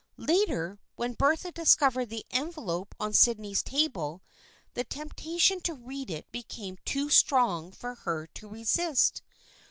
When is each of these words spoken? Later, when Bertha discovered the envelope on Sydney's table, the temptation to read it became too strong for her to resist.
Later, 0.17 0.79
when 0.95 1.13
Bertha 1.13 1.51
discovered 1.51 2.07
the 2.07 2.25
envelope 2.31 2.95
on 2.99 3.13
Sydney's 3.13 3.61
table, 3.61 4.23
the 4.73 4.83
temptation 4.83 5.61
to 5.61 5.75
read 5.75 6.09
it 6.09 6.31
became 6.31 6.79
too 6.85 7.11
strong 7.11 7.71
for 7.71 7.93
her 7.93 8.25
to 8.25 8.47
resist. 8.47 9.21